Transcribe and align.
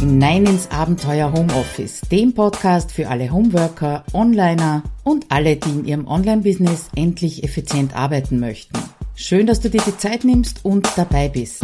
hinein 0.00 0.46
ins 0.46 0.70
Abenteuer 0.70 1.30
Homeoffice, 1.30 2.00
dem 2.10 2.32
Podcast 2.32 2.90
für 2.90 3.08
alle 3.08 3.30
Homeworker, 3.30 4.02
Onliner 4.14 4.82
und 5.04 5.26
alle, 5.28 5.56
die 5.56 5.68
in 5.68 5.84
ihrem 5.84 6.06
Online-Business 6.06 6.88
endlich 6.96 7.44
effizient 7.44 7.94
arbeiten 7.94 8.40
möchten. 8.40 8.78
Schön, 9.14 9.46
dass 9.46 9.60
du 9.60 9.68
dir 9.68 9.82
die 9.86 9.98
Zeit 9.98 10.24
nimmst 10.24 10.64
und 10.64 10.88
dabei 10.96 11.28
bist. 11.28 11.62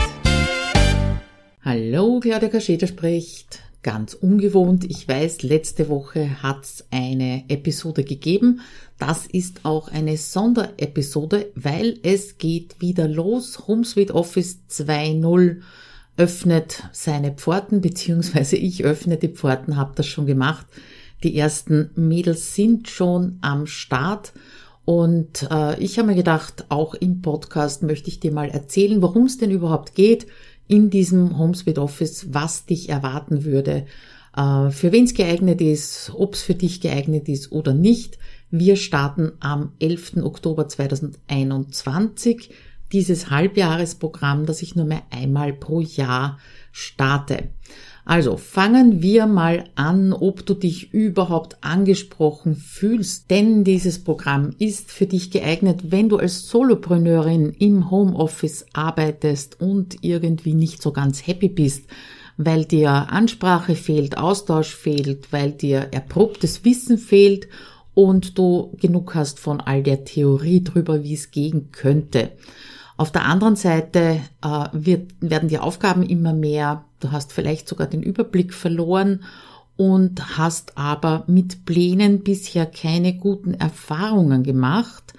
Hallo, 1.65 2.21
Claudia 2.21 2.51
Kascheder 2.51 2.87
spricht. 2.87 3.61
Ganz 3.83 4.13
ungewohnt. 4.13 4.85
Ich 4.85 5.09
weiß, 5.09 5.43
letzte 5.43 5.89
Woche 5.89 6.43
hat's 6.43 6.85
eine 6.91 7.45
Episode 7.49 8.05
gegeben. 8.05 8.61
Das 8.99 9.27
ist 9.27 9.65
auch 9.65 9.89
eine 9.89 10.19
Sonderepisode, 10.19 11.53
weil 11.55 12.01
es 12.03 12.37
geht 12.37 12.83
wieder 12.83 13.09
los. 13.09 13.67
HomeSuite 13.67 14.15
Office 14.15 14.59
2.0 14.71 15.63
öffnet 16.17 16.85
seine 16.93 17.33
Pforten, 17.33 17.81
beziehungsweise 17.81 18.57
ich 18.57 18.85
öffne 18.85 19.17
die 19.17 19.29
Pforten, 19.29 19.77
habe 19.77 19.93
das 19.95 20.07
schon 20.07 20.27
gemacht. 20.27 20.67
Die 21.23 21.37
ersten 21.37 21.91
Mädels 21.95 22.55
sind 22.55 22.89
schon 22.89 23.39
am 23.41 23.67
Start 23.67 24.33
und 24.87 25.49
äh, 25.51 25.79
ich 25.83 25.99
habe 25.99 26.09
mir 26.09 26.15
gedacht, 26.15 26.67
auch 26.69 26.95
im 26.95 27.21
Podcast 27.21 27.83
möchte 27.83 28.09
ich 28.09 28.21
dir 28.21 28.33
mal 28.33 28.49
erzählen, 28.49 29.03
worum 29.03 29.25
es 29.25 29.37
denn 29.37 29.51
überhaupt 29.51 29.95
geht 29.95 30.27
in 30.69 30.91
diesem 30.91 31.37
HomeSuite 31.37 31.83
Office, 31.83 32.33
was 32.33 32.67
dich 32.67 32.89
erwarten 32.89 33.45
würde, 33.45 33.87
äh, 34.37 34.71
für 34.71 34.93
wen 34.93 35.05
es 35.05 35.15
geeignet 35.15 35.61
ist, 35.61 36.13
ob 36.15 36.35
es 36.35 36.43
für 36.43 36.55
dich 36.55 36.81
geeignet 36.81 37.29
ist 37.29 37.51
oder 37.51 37.75
nicht. 37.75 38.19
Wir 38.51 38.77
starten 38.77 39.33
am 39.41 39.73
11. 39.81 40.19
Oktober 40.23 40.69
2021 40.69 42.51
dieses 42.93 43.31
Halbjahresprogramm, 43.31 44.47
das 44.47 44.63
ich 44.63 44.77
nur 44.77 44.85
mehr 44.85 45.03
einmal 45.11 45.53
pro 45.53 45.81
Jahr 45.81 46.39
starte. 46.73 47.51
Also 48.09 48.37
fangen 48.37 49.03
wir 49.03 49.27
mal 49.27 49.65
an, 49.75 50.13
ob 50.13 50.47
du 50.47 50.55
dich 50.55 50.95
überhaupt 50.95 51.57
angesprochen 51.63 52.55
fühlst, 52.55 53.31
denn 53.31 53.65
dieses 53.65 54.05
Programm 54.05 54.51
ist 54.61 54.93
für 54.93 55.07
dich 55.07 55.33
geeignet, 55.33 55.91
wenn 55.91 56.09
du 56.09 56.19
als 56.19 56.49
Solopreneurin 56.49 57.51
im 57.59 57.91
Homeoffice 57.91 58.67
arbeitest 58.73 59.61
und 59.61 59.97
irgendwie 60.03 60.55
nicht 60.55 60.83
so 60.83 60.93
ganz 60.93 61.27
happy 61.27 61.49
bist, 61.49 61.87
weil 62.37 62.65
dir 62.65 63.11
Ansprache 63.11 63.75
fehlt, 63.75 64.17
Austausch 64.19 64.73
fehlt, 64.73 65.33
weil 65.33 65.51
dir 65.51 65.89
erprobtes 65.91 66.65
Wissen 66.65 66.99
fehlt 66.99 67.49
und 67.93 68.39
du 68.39 68.77
genug 68.81 69.17
hast 69.17 69.41
von 69.41 69.61
all 69.61 69.83
der 69.83 70.05
Theorie 70.05 70.63
drüber, 70.63 71.03
wie 71.03 71.15
es 71.15 71.33
gehen 71.33 71.73
könnte. 71.73 72.33
Auf 72.97 73.13
der 73.13 73.27
anderen 73.27 73.57
Seite 73.57 74.21
äh, 74.43 74.65
wird, 74.73 75.13
werden 75.21 75.49
die 75.49 75.59
Aufgaben 75.59 76.03
immer 76.03 76.33
mehr, 76.33 76.85
du 77.01 77.13
hast 77.13 77.33
vielleicht 77.33 77.69
sogar 77.69 77.87
den 77.87 78.03
Überblick 78.03 78.55
verloren 78.55 79.23
und 79.77 80.39
hast 80.39 80.79
aber 80.79 81.25
mit 81.27 81.67
Plänen 81.67 82.23
bisher 82.23 82.65
keine 82.65 83.15
guten 83.15 83.53
Erfahrungen 83.55 84.43
gemacht. 84.43 85.13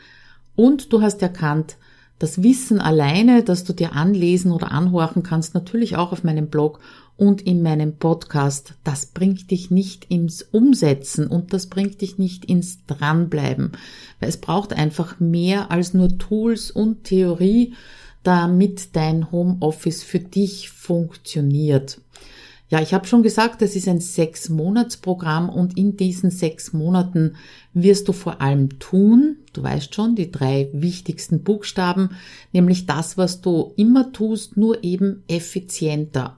Und 0.55 0.91
du 0.91 1.01
hast 1.01 1.21
erkannt, 1.21 1.77
das 2.19 2.41
Wissen 2.41 2.81
alleine, 2.81 3.43
das 3.43 3.63
du 3.63 3.73
dir 3.73 3.93
anlesen 3.93 4.51
oder 4.51 4.71
anhorchen 4.71 5.21
kannst, 5.21 5.53
natürlich 5.53 5.95
auch 5.97 6.11
auf 6.11 6.23
meinem 6.23 6.47
Blog 6.47 6.79
und 7.17 7.41
in 7.41 7.63
meinem 7.63 7.97
Podcast, 7.97 8.75
das 8.83 9.07
bringt 9.07 9.49
dich 9.51 9.71
nicht 9.71 10.05
ins 10.05 10.43
Umsetzen 10.43 11.27
und 11.27 11.51
das 11.51 11.67
bringt 11.67 12.01
dich 12.01 12.17
nicht 12.17 12.45
ins 12.45 12.85
Dranbleiben. 12.85 13.71
Weil 14.19 14.29
es 14.29 14.37
braucht 14.37 14.73
einfach 14.73 15.19
mehr 15.19 15.71
als 15.71 15.93
nur 15.93 16.17
Tools 16.17 16.71
und 16.71 17.03
Theorie, 17.03 17.73
damit 18.23 18.95
dein 18.95 19.31
Homeoffice 19.31 20.03
für 20.03 20.19
dich 20.19 20.69
funktioniert. 20.69 21.99
Ja, 22.69 22.81
ich 22.81 22.93
habe 22.93 23.07
schon 23.07 23.23
gesagt, 23.23 23.61
es 23.61 23.77
ist 23.77 23.87
ein 23.87 24.01
Sechs-Monats-Programm 24.01 25.47
und 25.47 25.77
in 25.77 25.95
diesen 25.95 26.31
sechs 26.31 26.73
Monaten 26.73 27.37
wirst 27.73 28.09
du 28.09 28.11
vor 28.11 28.41
allem 28.41 28.77
tun, 28.79 29.37
du 29.53 29.63
weißt 29.63 29.95
schon, 29.95 30.15
die 30.15 30.31
drei 30.31 30.69
wichtigsten 30.73 31.43
Buchstaben, 31.43 32.09
nämlich 32.51 32.85
das, 32.85 33.17
was 33.17 33.39
du 33.39 33.71
immer 33.77 34.11
tust, 34.11 34.57
nur 34.57 34.83
eben 34.83 35.23
effizienter. 35.29 36.37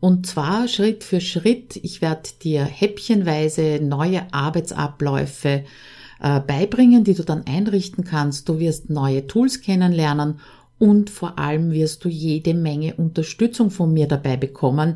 Und 0.00 0.26
zwar 0.26 0.68
Schritt 0.68 1.02
für 1.02 1.20
Schritt. 1.20 1.76
Ich 1.82 2.00
werde 2.00 2.30
dir 2.42 2.64
häppchenweise 2.64 3.80
neue 3.82 4.32
Arbeitsabläufe 4.32 5.64
äh, 6.20 6.40
beibringen, 6.40 7.04
die 7.04 7.14
du 7.14 7.24
dann 7.24 7.46
einrichten 7.46 8.04
kannst. 8.04 8.48
Du 8.48 8.58
wirst 8.58 8.90
neue 8.90 9.26
Tools 9.26 9.60
kennenlernen 9.60 10.40
und 10.78 11.10
vor 11.10 11.38
allem 11.38 11.72
wirst 11.72 12.04
du 12.04 12.08
jede 12.08 12.54
Menge 12.54 12.94
Unterstützung 12.94 13.70
von 13.70 13.92
mir 13.92 14.06
dabei 14.06 14.36
bekommen. 14.36 14.94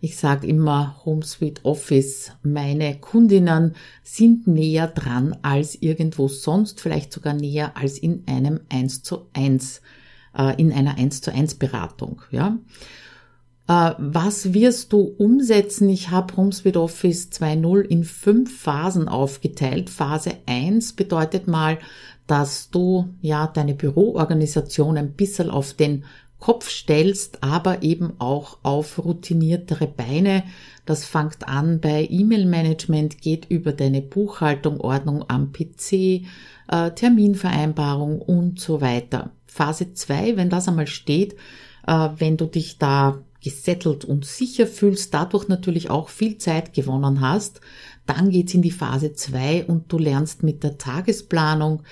Ich 0.00 0.16
sage 0.16 0.46
immer 0.46 0.96
HomeSuite 1.04 1.64
Office. 1.64 2.32
Meine 2.42 2.98
Kundinnen 2.98 3.74
sind 4.02 4.46
näher 4.46 4.88
dran 4.88 5.36
als 5.42 5.80
irgendwo 5.80 6.28
sonst, 6.28 6.80
vielleicht 6.80 7.12
sogar 7.12 7.34
näher 7.34 7.76
als 7.76 7.98
in 7.98 8.24
einem 8.26 8.60
1 8.68 9.02
zu 9.04 9.28
1, 9.32 9.80
äh, 10.36 10.60
in 10.60 10.72
einer 10.72 10.98
1 10.98 11.22
zu 11.22 11.32
1 11.32 11.54
Beratung. 11.54 12.22
Ja. 12.30 12.58
Äh, 13.72 13.94
was 13.96 14.52
wirst 14.52 14.92
du 14.92 15.00
umsetzen? 15.00 15.88
Ich 15.88 16.10
habe 16.10 16.36
HomeSuite 16.36 16.80
Office 16.80 17.30
2.0 17.32 17.80
in 17.80 18.04
fünf 18.04 18.60
Phasen 18.60 19.08
aufgeteilt. 19.08 19.88
Phase 19.88 20.32
1 20.46 20.92
bedeutet 20.92 21.48
mal, 21.48 21.78
dass 22.26 22.70
du 22.70 23.08
ja 23.22 23.46
deine 23.46 23.74
Büroorganisation 23.74 24.98
ein 24.98 25.12
bisschen 25.12 25.48
auf 25.48 25.72
den 25.72 26.04
Kopf 26.38 26.68
stellst, 26.68 27.42
aber 27.42 27.82
eben 27.82 28.14
auch 28.18 28.58
auf 28.62 29.02
routiniertere 29.02 29.86
Beine. 29.86 30.42
Das 30.84 31.06
fängt 31.06 31.48
an 31.48 31.80
bei 31.80 32.06
E-Mail-Management, 32.10 33.22
geht 33.22 33.46
über 33.48 33.72
deine 33.72 34.02
Buchhaltung, 34.02 34.80
Ordnung 34.80 35.24
am 35.28 35.52
PC, 35.52 36.26
äh, 36.68 36.90
Terminvereinbarung 36.90 38.20
und 38.20 38.60
so 38.60 38.82
weiter. 38.82 39.30
Phase 39.46 39.94
2, 39.94 40.36
wenn 40.36 40.50
das 40.50 40.68
einmal 40.68 40.88
steht, 40.88 41.36
äh, 41.86 42.08
wenn 42.18 42.36
du 42.36 42.46
dich 42.46 42.78
da 42.78 43.22
gesettelt 43.42 44.04
und 44.04 44.24
sicher 44.24 44.66
fühlst, 44.66 45.12
dadurch 45.14 45.48
natürlich 45.48 45.90
auch 45.90 46.08
viel 46.08 46.38
Zeit 46.38 46.72
gewonnen 46.72 47.20
hast. 47.20 47.60
Dann 48.06 48.30
geht's 48.30 48.54
in 48.54 48.62
die 48.62 48.70
Phase 48.70 49.14
2 49.14 49.64
und 49.66 49.92
du 49.92 49.98
lernst 49.98 50.42
mit 50.42 50.62
der 50.62 50.78
Tagesplanung, 50.78 51.82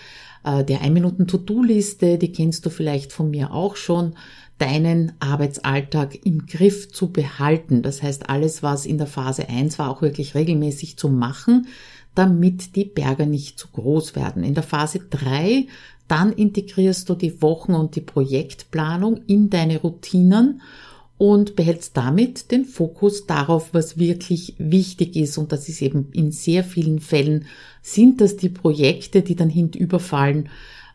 äh, 0.44 0.64
der 0.64 0.80
1-Minuten-To-Do-Liste, 0.82 2.18
die 2.18 2.32
kennst 2.32 2.66
du 2.66 2.70
vielleicht 2.70 3.12
von 3.12 3.30
mir 3.30 3.52
auch 3.52 3.76
schon, 3.76 4.14
deinen 4.58 5.12
Arbeitsalltag 5.20 6.26
im 6.26 6.46
Griff 6.46 6.92
zu 6.92 7.10
behalten. 7.10 7.82
Das 7.82 8.02
heißt, 8.02 8.28
alles, 8.28 8.62
was 8.62 8.84
in 8.84 8.98
der 8.98 9.06
Phase 9.06 9.48
1 9.48 9.78
war, 9.78 9.88
auch 9.88 10.02
wirklich 10.02 10.34
regelmäßig 10.34 10.98
zu 10.98 11.08
machen, 11.08 11.66
damit 12.14 12.76
die 12.76 12.84
Berge 12.84 13.26
nicht 13.26 13.58
zu 13.58 13.68
groß 13.68 14.16
werden. 14.16 14.44
In 14.44 14.54
der 14.54 14.62
Phase 14.62 15.00
3 15.08 15.66
dann 16.10 16.32
integrierst 16.32 17.08
du 17.08 17.14
die 17.14 17.40
Wochen- 17.40 17.74
und 17.74 17.94
die 17.94 18.00
Projektplanung 18.00 19.20
in 19.28 19.48
deine 19.48 19.80
Routinen 19.80 20.60
und 21.20 21.54
behältst 21.54 21.98
damit 21.98 22.50
den 22.50 22.64
Fokus 22.64 23.26
darauf, 23.26 23.74
was 23.74 23.98
wirklich 23.98 24.54
wichtig 24.56 25.16
ist. 25.16 25.36
Und 25.36 25.52
das 25.52 25.68
ist 25.68 25.82
eben 25.82 26.08
in 26.12 26.32
sehr 26.32 26.64
vielen 26.64 26.98
Fällen 26.98 27.44
sind 27.82 28.22
das 28.22 28.38
die 28.38 28.48
Projekte, 28.48 29.20
die 29.20 29.36
dann 29.36 29.50
hinüberfallen, 29.50 30.48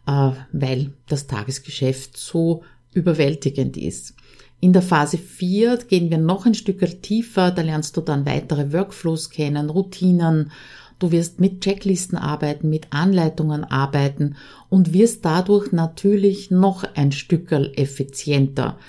äh, 0.08 0.32
weil 0.52 0.94
das 1.08 1.28
Tagesgeschäft 1.28 2.18
so 2.18 2.64
überwältigend 2.92 3.78
ist. 3.78 4.16
In 4.62 4.74
der 4.74 4.82
Phase 4.82 5.20
4 5.20 5.78
gehen 5.88 6.10
wir 6.10 6.18
noch 6.18 6.48
ein 6.48 6.56
Stück 6.56 7.04
tiefer, 7.04 7.52
da 7.52 7.62
lernst 7.62 7.96
du 7.96 8.02
dann 8.02 8.26
weitere 8.26 8.74
Workflows 8.74 9.30
kennen, 9.30 9.70
Routinen, 9.70 10.50
du 10.98 11.12
wirst 11.12 11.40
mit 11.40 11.62
Checklisten 11.62 12.18
arbeiten, 12.18 12.68
mit 12.68 12.88
Anleitungen 12.90 13.64
arbeiten 13.64 14.38
und 14.70 14.92
wirst 14.92 15.24
dadurch 15.24 15.72
natürlich 15.72 16.50
noch 16.50 16.84
ein 16.96 17.12
Stück 17.12 17.52
effizienter. 17.52 18.80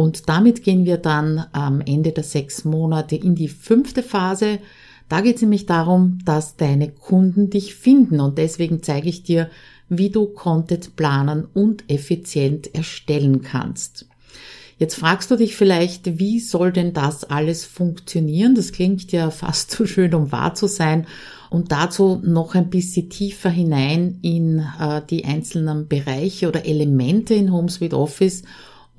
Und 0.00 0.30
damit 0.30 0.64
gehen 0.64 0.86
wir 0.86 0.96
dann 0.96 1.44
am 1.52 1.82
Ende 1.82 2.12
der 2.12 2.24
sechs 2.24 2.64
Monate 2.64 3.16
in 3.16 3.34
die 3.34 3.48
fünfte 3.48 4.02
Phase. 4.02 4.58
Da 5.10 5.20
geht 5.20 5.36
es 5.36 5.42
nämlich 5.42 5.66
darum, 5.66 6.20
dass 6.24 6.56
deine 6.56 6.90
Kunden 6.90 7.50
dich 7.50 7.74
finden 7.74 8.18
und 8.18 8.38
deswegen 8.38 8.82
zeige 8.82 9.10
ich 9.10 9.24
dir, 9.24 9.50
wie 9.90 10.08
du 10.08 10.24
Content 10.24 10.96
planen 10.96 11.46
und 11.52 11.84
effizient 11.90 12.74
erstellen 12.74 13.42
kannst. 13.42 14.06
Jetzt 14.78 14.94
fragst 14.94 15.30
du 15.30 15.36
dich 15.36 15.54
vielleicht, 15.54 16.18
wie 16.18 16.40
soll 16.40 16.72
denn 16.72 16.94
das 16.94 17.24
alles 17.24 17.66
funktionieren? 17.66 18.54
Das 18.54 18.72
klingt 18.72 19.12
ja 19.12 19.30
fast 19.30 19.70
zu 19.70 19.86
schön, 19.86 20.14
um 20.14 20.32
wahr 20.32 20.54
zu 20.54 20.66
sein. 20.66 21.06
Und 21.50 21.72
dazu 21.72 22.22
noch 22.24 22.54
ein 22.54 22.70
bisschen 22.70 23.10
tiefer 23.10 23.50
hinein 23.50 24.18
in 24.22 24.60
äh, 24.80 25.02
die 25.10 25.26
einzelnen 25.26 25.88
Bereiche 25.88 26.48
oder 26.48 26.64
Elemente 26.64 27.34
in 27.34 27.52
HomeSuite 27.52 27.98
Office 27.98 28.44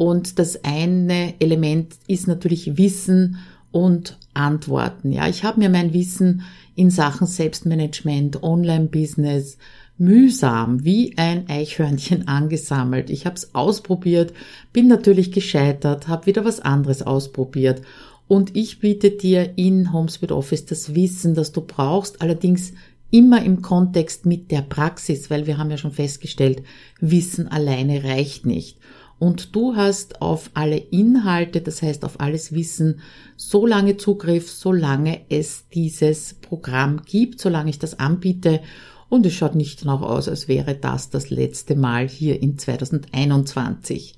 und 0.01 0.39
das 0.39 0.63
eine 0.63 1.35
Element 1.39 1.93
ist 2.07 2.27
natürlich 2.27 2.75
Wissen 2.75 3.37
und 3.69 4.17
Antworten. 4.33 5.11
Ja, 5.11 5.27
ich 5.27 5.43
habe 5.43 5.59
mir 5.59 5.69
mein 5.69 5.93
Wissen 5.93 6.41
in 6.73 6.89
Sachen 6.89 7.27
Selbstmanagement, 7.27 8.41
Online-Business 8.41 9.59
mühsam 9.99 10.83
wie 10.83 11.19
ein 11.19 11.47
Eichhörnchen 11.47 12.27
angesammelt. 12.27 13.11
Ich 13.11 13.27
habe 13.27 13.35
es 13.35 13.53
ausprobiert, 13.53 14.33
bin 14.73 14.87
natürlich 14.87 15.31
gescheitert, 15.31 16.07
habe 16.07 16.25
wieder 16.25 16.45
was 16.45 16.61
anderes 16.61 17.03
ausprobiert 17.03 17.83
und 18.27 18.55
ich 18.55 18.79
biete 18.79 19.11
dir 19.11 19.55
in 19.55 19.93
HomeSuite 19.93 20.35
Office 20.35 20.65
das 20.65 20.95
Wissen, 20.95 21.35
das 21.35 21.51
du 21.51 21.61
brauchst, 21.61 22.23
allerdings 22.23 22.73
immer 23.11 23.43
im 23.43 23.61
Kontext 23.61 24.25
mit 24.25 24.49
der 24.49 24.63
Praxis, 24.63 25.29
weil 25.29 25.45
wir 25.45 25.59
haben 25.59 25.69
ja 25.69 25.77
schon 25.77 25.91
festgestellt, 25.91 26.63
Wissen 26.99 27.47
alleine 27.47 28.03
reicht 28.03 28.47
nicht. 28.47 28.79
Und 29.21 29.55
du 29.55 29.75
hast 29.75 30.19
auf 30.19 30.49
alle 30.55 30.77
Inhalte, 30.77 31.61
das 31.61 31.83
heißt 31.83 32.05
auf 32.05 32.19
alles 32.19 32.53
Wissen, 32.53 33.01
so 33.37 33.67
lange 33.67 33.97
Zugriff, 33.97 34.49
solange 34.49 35.21
es 35.29 35.65
dieses 35.75 36.33
Programm 36.33 37.03
gibt, 37.05 37.39
solange 37.39 37.69
ich 37.69 37.77
das 37.77 37.99
anbiete. 37.99 38.61
Und 39.09 39.23
es 39.27 39.33
schaut 39.33 39.53
nicht 39.53 39.83
danach 39.83 40.01
aus, 40.01 40.27
als 40.27 40.47
wäre 40.47 40.73
das 40.73 41.11
das 41.11 41.29
letzte 41.29 41.75
Mal 41.75 42.09
hier 42.09 42.41
in 42.41 42.57
2021. 42.57 44.15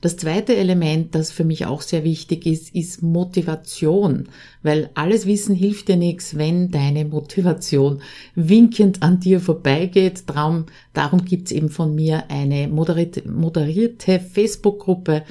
Das 0.00 0.16
zweite 0.16 0.54
Element, 0.54 1.14
das 1.14 1.30
für 1.30 1.44
mich 1.44 1.66
auch 1.66 1.80
sehr 1.80 2.04
wichtig 2.04 2.46
ist, 2.46 2.74
ist 2.74 3.02
Motivation, 3.02 4.28
weil 4.62 4.90
alles 4.94 5.26
Wissen 5.26 5.54
hilft 5.54 5.88
dir 5.88 5.96
nichts, 5.96 6.36
wenn 6.36 6.70
deine 6.70 7.04
Motivation 7.04 8.02
winkend 8.34 9.02
an 9.02 9.20
dir 9.20 9.40
vorbeigeht. 9.40 10.24
Darum, 10.26 10.66
darum 10.92 11.24
gibt's 11.24 11.52
eben 11.52 11.70
von 11.70 11.94
mir 11.94 12.24
eine 12.28 12.68
moderierte, 12.68 14.20
Facebook-Gruppe, 14.20 15.22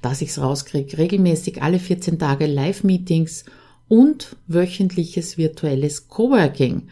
dass 0.00 0.22
ich's 0.22 0.38
rauskriege, 0.38 0.98
regelmäßig 0.98 1.62
alle 1.62 1.78
14 1.78 2.18
Tage 2.18 2.46
Live-Meetings 2.46 3.44
und 3.88 4.36
wöchentliches 4.46 5.36
virtuelles 5.36 6.08
Coworking. 6.08 6.88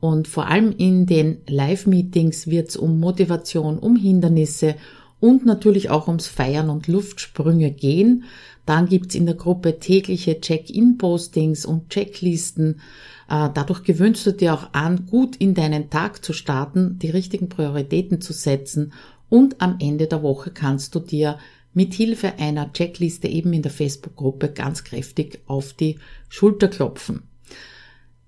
Und 0.00 0.26
vor 0.26 0.48
allem 0.48 0.74
in 0.76 1.06
den 1.06 1.38
Live-Meetings 1.46 2.48
wird's 2.48 2.76
um 2.76 2.98
Motivation, 2.98 3.78
um 3.78 3.96
Hindernisse, 3.96 4.74
und 5.22 5.46
natürlich 5.46 5.88
auch 5.88 6.08
ums 6.08 6.26
Feiern 6.26 6.68
und 6.68 6.88
Luftsprünge 6.88 7.70
gehen. 7.70 8.24
Dann 8.66 8.88
gibt's 8.88 9.14
in 9.14 9.24
der 9.24 9.36
Gruppe 9.36 9.78
tägliche 9.78 10.40
Check-in-Postings 10.40 11.64
und 11.64 11.90
Checklisten. 11.90 12.80
Äh, 13.30 13.48
dadurch 13.54 13.84
gewöhnst 13.84 14.26
du 14.26 14.32
dir 14.32 14.52
auch 14.52 14.72
an, 14.72 15.06
gut 15.06 15.36
in 15.36 15.54
deinen 15.54 15.90
Tag 15.90 16.24
zu 16.24 16.32
starten, 16.32 16.98
die 16.98 17.10
richtigen 17.10 17.48
Prioritäten 17.48 18.20
zu 18.20 18.32
setzen 18.32 18.92
und 19.28 19.62
am 19.62 19.76
Ende 19.78 20.08
der 20.08 20.24
Woche 20.24 20.50
kannst 20.50 20.96
du 20.96 20.98
dir 20.98 21.38
mit 21.72 21.94
Hilfe 21.94 22.38
einer 22.38 22.72
Checkliste 22.72 23.28
eben 23.28 23.52
in 23.52 23.62
der 23.62 23.70
Facebook-Gruppe 23.70 24.48
ganz 24.48 24.82
kräftig 24.82 25.38
auf 25.46 25.72
die 25.72 26.00
Schulter 26.28 26.66
klopfen. 26.66 27.22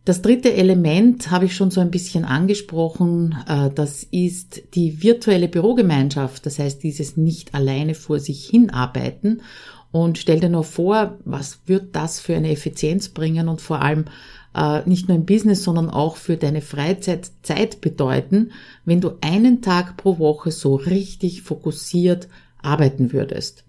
Das 0.04 0.20
dritte 0.20 0.52
Element 0.52 1.30
habe 1.30 1.46
ich 1.46 1.56
schon 1.56 1.70
so 1.70 1.80
ein 1.80 1.90
bisschen 1.90 2.26
angesprochen. 2.26 3.36
Äh, 3.48 3.70
das 3.74 4.02
ist 4.02 4.62
die 4.74 5.02
virtuelle 5.02 5.48
Bürogemeinschaft. 5.48 6.44
Das 6.44 6.58
heißt, 6.58 6.82
dieses 6.82 7.16
nicht 7.16 7.54
alleine 7.54 7.94
vor 7.94 8.20
sich 8.20 8.46
hinarbeiten. 8.46 9.40
Und 9.92 10.18
stell 10.18 10.40
dir 10.40 10.50
nur 10.50 10.64
vor, 10.64 11.18
was 11.24 11.60
wird 11.66 11.96
das 11.96 12.20
für 12.20 12.34
eine 12.36 12.50
Effizienz 12.50 13.08
bringen 13.08 13.48
und 13.48 13.62
vor 13.62 13.80
allem 13.80 14.04
äh, 14.54 14.86
nicht 14.86 15.08
nur 15.08 15.16
im 15.16 15.24
Business, 15.24 15.62
sondern 15.62 15.88
auch 15.88 16.16
für 16.16 16.36
deine 16.36 16.60
Freizeit 16.60 17.30
Zeit 17.42 17.80
bedeuten, 17.80 18.50
wenn 18.84 19.00
du 19.00 19.12
einen 19.20 19.62
Tag 19.62 19.96
pro 19.96 20.18
Woche 20.18 20.50
so 20.50 20.74
richtig 20.74 21.42
fokussiert 21.42 22.28
arbeiten 22.60 23.12
würdest. 23.12 23.64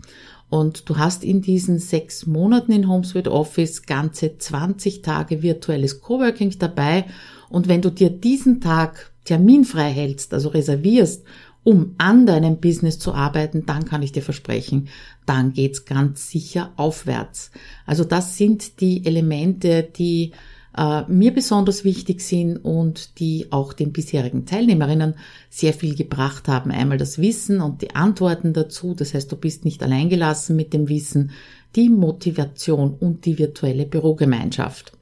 Und 0.49 0.89
du 0.89 0.97
hast 0.97 1.23
in 1.23 1.41
diesen 1.41 1.79
sechs 1.79 2.25
Monaten 2.25 2.71
in 2.71 2.87
HomeSuite 2.87 3.31
Office 3.31 3.83
ganze 3.83 4.37
20 4.37 5.01
Tage 5.01 5.41
virtuelles 5.41 6.01
Coworking 6.01 6.57
dabei. 6.59 7.05
Und 7.49 7.67
wenn 7.67 7.81
du 7.81 7.89
dir 7.89 8.09
diesen 8.09 8.61
Tag 8.61 9.11
terminfrei 9.25 9.91
hältst, 9.91 10.33
also 10.33 10.49
reservierst, 10.49 11.23
um 11.63 11.95
an 11.97 12.27
deinem 12.27 12.57
Business 12.57 12.99
zu 12.99 13.13
arbeiten, 13.13 13.65
dann 13.65 13.85
kann 13.85 14.03
ich 14.03 14.11
dir 14.11 14.21
versprechen, 14.21 14.87
dann 15.25 15.51
geht's 15.51 15.85
ganz 15.85 16.29
sicher 16.29 16.71
aufwärts. 16.75 17.49
Also 17.87 18.03
das 18.03 18.37
sind 18.37 18.79
die 18.81 19.03
Elemente, 19.03 19.81
die 19.81 20.31
äh, 20.77 21.03
mir 21.07 21.33
besonders 21.33 21.83
wichtig 21.83 22.21
sind 22.21 22.57
und 22.57 23.19
die 23.19 23.47
auch 23.51 23.73
den 23.73 23.93
bisherigen 23.93 24.45
Teilnehmerinnen 24.45 25.15
sehr 25.49 25.73
viel 25.73 25.95
gebracht 25.95 26.47
haben. 26.47 26.71
Einmal 26.71 26.97
das 26.97 27.19
Wissen 27.19 27.61
und 27.61 27.81
die 27.81 27.95
Antworten 27.95 28.53
dazu, 28.53 28.93
das 28.93 29.13
heißt, 29.13 29.31
du 29.31 29.37
bist 29.37 29.65
nicht 29.65 29.81
alleingelassen 29.83 30.55
mit 30.55 30.73
dem 30.73 30.89
Wissen, 30.89 31.31
die 31.75 31.89
Motivation 31.89 32.93
und 32.93 33.25
die 33.25 33.37
virtuelle 33.37 33.85
Bürogemeinschaft. 33.85 34.93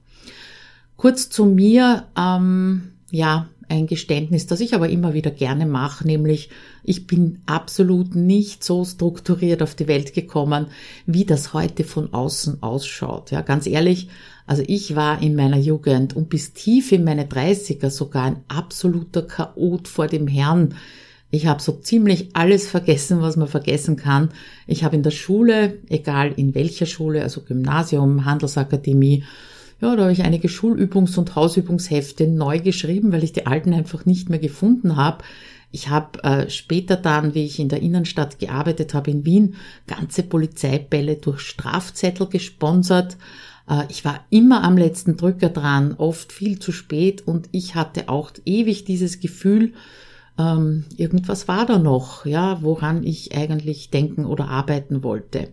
Kurz 0.97 1.29
zu 1.29 1.45
mir, 1.45 2.05
ähm, 2.17 2.93
ja, 3.11 3.47
ein 3.69 3.87
Geständnis, 3.87 4.47
das 4.47 4.59
ich 4.59 4.73
aber 4.73 4.89
immer 4.89 5.13
wieder 5.13 5.31
gerne 5.31 5.65
mache, 5.65 6.05
nämlich 6.05 6.49
ich 6.83 7.07
bin 7.07 7.41
absolut 7.45 8.15
nicht 8.15 8.63
so 8.63 8.83
strukturiert 8.85 9.61
auf 9.61 9.75
die 9.75 9.87
Welt 9.87 10.13
gekommen, 10.13 10.67
wie 11.05 11.25
das 11.25 11.53
heute 11.53 11.83
von 11.83 12.13
außen 12.13 12.61
ausschaut. 12.61 13.31
Ja, 13.31 13.41
ganz 13.41 13.67
ehrlich, 13.67 14.09
also 14.45 14.63
ich 14.67 14.95
war 14.95 15.21
in 15.21 15.35
meiner 15.35 15.57
Jugend 15.57 16.15
und 16.15 16.29
bis 16.29 16.53
tief 16.53 16.91
in 16.91 17.03
meine 17.03 17.25
30er 17.25 17.89
sogar 17.89 18.25
ein 18.25 18.43
absoluter 18.47 19.21
Chaot 19.21 19.87
vor 19.87 20.07
dem 20.07 20.27
Herrn. 20.27 20.75
Ich 21.31 21.47
habe 21.47 21.61
so 21.61 21.71
ziemlich 21.71 22.29
alles 22.33 22.67
vergessen, 22.67 23.21
was 23.21 23.37
man 23.37 23.47
vergessen 23.47 23.95
kann. 23.95 24.29
Ich 24.67 24.83
habe 24.83 24.95
in 24.95 25.01
der 25.01 25.11
Schule, 25.11 25.79
egal 25.89 26.33
in 26.35 26.53
welcher 26.53 26.85
Schule, 26.85 27.23
also 27.23 27.41
Gymnasium, 27.41 28.25
Handelsakademie, 28.25 29.23
ja, 29.83 29.97
da 29.97 30.03
habe 30.03 30.13
ich 30.13 30.23
einige 30.23 30.47
Schulübungs- 30.47 31.17
und 31.19 31.35
Hausübungshefte 31.35 32.25
neu 32.25 32.59
geschrieben, 32.59 33.11
weil 33.11 33.23
ich 33.23 33.33
die 33.33 33.45
alten 33.45 33.73
einfach 33.73 34.05
nicht 34.05 34.29
mehr 34.29 34.39
gefunden 34.39 34.95
habe. 34.95 35.25
Ich 35.71 35.89
habe 35.89 36.23
äh, 36.23 36.49
später 36.49 36.95
dann, 36.95 37.35
wie 37.35 37.43
ich 37.43 37.59
in 37.59 37.67
der 37.67 37.81
Innenstadt 37.81 38.39
gearbeitet 38.39 38.93
habe 38.93 39.11
in 39.11 39.25
Wien, 39.25 39.55
ganze 39.85 40.23
Polizeibälle 40.23 41.17
durch 41.17 41.41
Strafzettel 41.41 42.27
gesponsert. 42.27 43.17
Äh, 43.69 43.83
ich 43.89 44.05
war 44.05 44.23
immer 44.29 44.63
am 44.63 44.77
letzten 44.77 45.17
Drücker 45.17 45.49
dran, 45.49 45.95
oft 45.97 46.31
viel 46.31 46.59
zu 46.59 46.71
spät 46.71 47.27
und 47.27 47.49
ich 47.51 47.75
hatte 47.75 48.07
auch 48.07 48.31
ewig 48.45 48.85
dieses 48.85 49.19
Gefühl, 49.19 49.73
ähm, 50.37 50.85
irgendwas 50.95 51.49
war 51.49 51.65
da 51.65 51.77
noch, 51.77 52.25
ja, 52.25 52.61
woran 52.61 53.03
ich 53.03 53.35
eigentlich 53.35 53.89
denken 53.89 54.25
oder 54.25 54.47
arbeiten 54.47 55.03
wollte. 55.03 55.49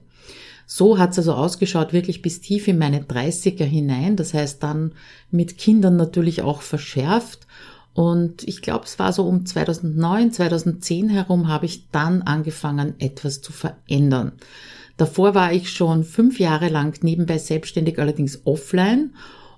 So 0.72 0.98
hat's 0.98 1.18
also 1.18 1.34
ausgeschaut, 1.34 1.92
wirklich 1.92 2.22
bis 2.22 2.40
tief 2.40 2.68
in 2.68 2.78
meine 2.78 3.00
30er 3.00 3.64
hinein. 3.64 4.14
Das 4.14 4.34
heißt 4.34 4.62
dann 4.62 4.92
mit 5.32 5.58
Kindern 5.58 5.96
natürlich 5.96 6.42
auch 6.42 6.62
verschärft. 6.62 7.48
Und 7.92 8.46
ich 8.46 8.62
glaube, 8.62 8.84
es 8.84 8.96
war 9.00 9.12
so 9.12 9.24
um 9.24 9.44
2009, 9.44 10.30
2010 10.30 11.08
herum, 11.08 11.48
habe 11.48 11.66
ich 11.66 11.88
dann 11.90 12.22
angefangen, 12.22 12.94
etwas 13.00 13.40
zu 13.40 13.52
verändern. 13.52 14.30
Davor 14.96 15.34
war 15.34 15.52
ich 15.52 15.72
schon 15.72 16.04
fünf 16.04 16.38
Jahre 16.38 16.68
lang 16.68 16.96
nebenbei 17.02 17.38
selbstständig, 17.38 17.98
allerdings 17.98 18.42
offline. 18.44 19.14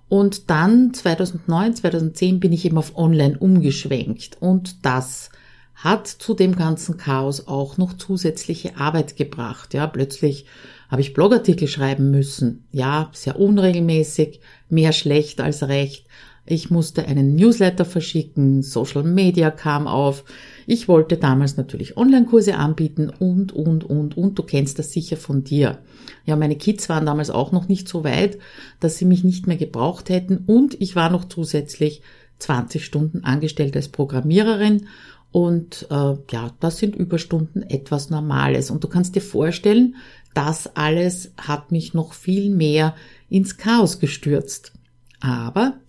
Und 0.09 0.49
dann 0.49 0.95
2009, 0.95 1.77
2010 1.77 2.41
bin 2.41 2.55
ich 2.55 2.65
eben 2.65 2.79
auf 2.79 2.97
Online 2.97 3.39
umgeschwenkt. 3.39 4.39
Und 4.41 4.87
das 4.87 5.29
hat 5.75 6.07
zu 6.07 6.33
dem 6.33 6.57
ganzen 6.57 6.97
Chaos 6.97 7.49
auch 7.49 7.77
noch 7.77 7.93
zusätzliche 7.99 8.79
Arbeit 8.79 9.17
gebracht. 9.17 9.75
Ja, 9.75 9.87
plötzlich 9.87 10.47
habe 10.93 11.01
ich 11.01 11.15
Blogartikel 11.15 11.69
schreiben 11.69 12.11
müssen. 12.11 12.67
Ja, 12.71 13.09
sehr 13.15 13.41
unregelmäßig, 13.41 14.41
mehr 14.69 14.93
schlecht 14.93 15.41
als 15.41 15.63
recht. 15.63 16.07
Ich 16.45 16.71
musste 16.71 17.07
einen 17.07 17.35
Newsletter 17.35 17.87
verschicken, 17.87 18.63
Social 18.63 19.03
Media 19.03 19.51
kam 19.51 19.87
auf. 19.87 20.23
Ich 20.67 20.89
wollte 20.89 21.17
damals 21.17 21.57
natürlich 21.57 21.97
Online-Kurse 21.97 22.57
anbieten 22.57 23.09
und, 23.09 23.53
und, 23.53 23.85
und, 23.85 24.19
und. 24.19 24.39
Du 24.39 24.43
kennst 24.43 24.79
das 24.79 24.93
sicher 24.93 25.17
von 25.17 25.45
dir. 25.45 25.79
Ja, 26.27 26.37
meine 26.37 26.57
Kids 26.57 26.91
waren 26.91 27.07
damals 27.07 27.31
auch 27.31 27.53
noch 27.53 27.69
nicht 27.69 27.89
so 27.89 28.05
weit, 28.05 28.39
dass 28.79 28.99
sie 28.99 29.07
mich 29.07 29.25
nicht 29.25 29.47
mehr 29.47 29.57
gebraucht 29.57 30.11
hätten 30.11 30.45
und 30.47 30.79
ich 30.79 30.95
war 30.95 31.09
noch 31.09 31.25
zusätzlich 31.25 32.03
20 32.41 32.85
Stunden 32.85 33.25
angestellt 33.25 33.75
als 33.77 33.89
Programmiererin 33.89 34.89
und 35.33 35.87
äh, 35.91 36.15
ja, 36.31 36.55
das 36.61 36.79
sind 36.79 36.95
Überstunden 36.95 37.63
etwas 37.63 38.11
Normales. 38.11 38.71
Und 38.71 38.85
du 38.85 38.89
kannst 38.89 39.17
dir 39.17 39.23
vorstellen, 39.23 39.97
das 40.35 40.77
alles 40.77 41.33
hat 41.39 41.73
mich 41.73 41.95
noch 41.95 42.13
viel 42.13 42.51
mehr 42.51 42.95
ins 43.29 43.57
Chaos 43.57 43.99
gestürzt. 43.99 44.73
Aber 45.21 45.81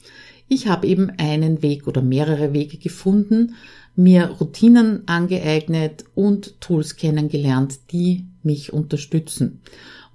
ich 0.48 0.68
habe 0.68 0.88
eben 0.88 1.12
einen 1.18 1.62
Weg 1.62 1.88
oder 1.88 2.02
mehrere 2.02 2.54
Wege 2.54 2.78
gefunden, 2.78 3.56
mir 3.96 4.28
Routinen 4.28 5.08
angeeignet 5.08 6.06
und 6.16 6.60
Tools 6.62 6.96
kennengelernt, 6.96 7.92
die 7.92 8.26
mich 8.44 8.74
unterstützen. 8.74 9.62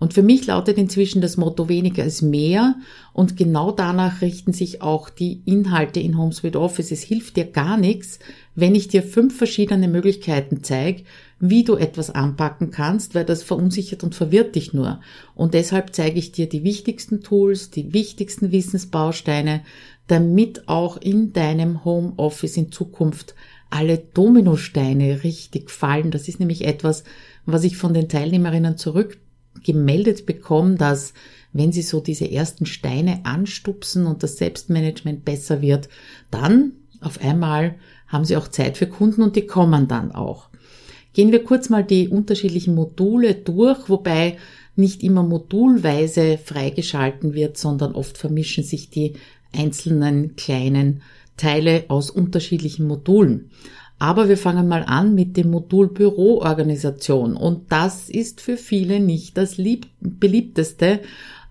Und 0.01 0.15
für 0.15 0.23
mich 0.23 0.47
lautet 0.47 0.79
inzwischen 0.79 1.21
das 1.21 1.37
Motto 1.37 1.69
weniger 1.69 2.05
ist 2.05 2.23
mehr 2.23 2.77
und 3.13 3.37
genau 3.37 3.73
danach 3.73 4.21
richten 4.21 4.53
sich 4.53 4.81
auch 4.81 5.11
die 5.11 5.43
Inhalte 5.45 5.99
in 5.99 6.17
HomeSuite 6.17 6.61
Office. 6.61 6.93
Es 6.93 7.03
hilft 7.03 7.37
dir 7.37 7.47
gar 7.47 7.77
nichts, 7.77 8.21
wenn 8.61 8.75
ich 8.75 8.89
dir 8.89 9.05
fünf 9.05 9.39
verschiedene 9.39 9.87
Möglichkeiten 9.87 10.65
zeige, 10.65 11.05
wie 11.39 11.63
du 11.63 11.77
etwas 11.77 12.11
anpacken 12.11 12.73
kannst, 12.73 13.15
weil 13.15 13.25
das 13.25 13.45
verunsichert 13.45 14.03
und 14.03 14.17
verwirrt 14.17 14.57
dich 14.57 14.73
nur. 14.73 15.01
Und 15.37 15.55
deshalb 15.55 15.95
zeige 15.95 16.19
ich 16.19 16.33
dir 16.33 16.49
die 16.49 16.65
wichtigsten 16.65 17.21
Tools, 17.21 17.71
die 17.71 17.93
wichtigsten 17.93 18.51
Wissensbausteine, 18.51 19.63
damit 20.09 20.67
auch 20.69 20.97
in 20.97 21.33
deinem 21.33 21.85
Homeoffice 21.85 22.57
in 22.57 22.73
Zukunft 22.73 23.37
alle 23.71 23.99
Dominosteine 23.99 25.23
richtig 25.23 25.71
fallen. 25.71 26.11
Das 26.11 26.27
ist 26.27 26.41
nämlich 26.41 26.65
etwas, 26.65 27.05
was 27.47 27.63
ich 27.63 27.77
von 27.77 27.95
den 27.95 28.09
Teilnehmerinnen 28.09 28.77
zurückgemeldet 28.77 30.27
bekomme, 30.27 30.75
dass 30.75 31.13
wenn 31.53 31.71
sie 31.71 31.83
so 31.83 32.01
diese 32.01 32.29
ersten 32.29 32.67
Steine 32.67 33.21
anstupsen 33.23 34.07
und 34.07 34.25
das 34.25 34.37
Selbstmanagement 34.37 35.25
besser 35.25 35.63
wird, 35.63 35.89
dann 36.33 36.73
auf 37.01 37.21
einmal 37.21 37.77
haben 38.09 38.25
sie 38.25 38.37
auch 38.37 38.49
Zeit 38.49 38.77
für 38.77 38.87
Kunden 38.87 39.23
und 39.23 39.37
die 39.37 39.47
kommen 39.47 39.89
dann 39.89 40.13
auch. 40.13 40.49
Gehen 41.13 41.33
wir 41.33 41.45
kurz 41.45 41.69
mal 41.69 41.85
die 41.85 42.09
unterschiedlichen 42.09 42.75
Module 42.75 43.35
durch, 43.35 43.89
wobei 43.89 44.37
nicht 44.77 45.03
immer 45.03 45.23
modulweise 45.23 46.39
freigeschalten 46.39 47.35
wird, 47.35 47.59
sondern 47.59 47.95
oft 47.95 48.17
vermischen 48.17 48.65
sich 48.65 48.91
die 48.91 49.15
einzelnen 49.55 50.37
kleinen 50.37 51.03
Teile 51.37 51.85
aus 51.89 52.11
unterschiedlichen 52.11 52.87
Modulen. 52.87 53.51
Aber 53.99 54.29
wir 54.29 54.37
fangen 54.37 54.69
mal 54.69 54.85
an 54.85 55.15
mit 55.15 55.37
dem 55.37 55.51
Modul 55.51 55.89
Büroorganisation 55.89 57.37
und 57.37 57.73
das 57.73 58.09
ist 58.09 58.41
für 58.41 58.57
viele 58.57 59.01
nicht 59.01 59.37
das 59.37 59.57
lieb 59.57 59.89
beliebteste, 60.01 61.01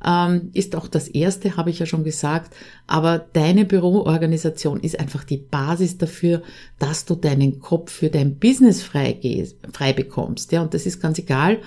ähm, 0.06 0.50
ist 0.54 0.75
auch 0.75 0.88
das 0.88 1.08
erste, 1.08 1.58
habe 1.58 1.70
ich 1.70 1.80
ja 1.80 1.86
schon 1.86 2.04
gesagt, 2.04 2.56
aber 2.86 3.20
deine 3.34 3.66
Büroorganisation 3.66 4.80
ist 4.80 5.00
einfach 5.00 5.24
die 5.24 5.38
Basis 5.38 5.98
dafür, 5.98 6.44
dass 6.80 7.06
du 7.06 7.16
deinen 7.16 7.60
Kopf 7.60 7.92
für 7.92 8.10
dein 8.10 8.38
Business 8.38 8.84
frei, 8.84 9.48
frei 9.74 9.94
bekommst. 9.94 10.51
Ja, 10.51 10.62
und 10.62 10.74
das 10.74 10.86
ist 10.86 11.01
ganz 11.01 11.18
egal, 11.18 11.60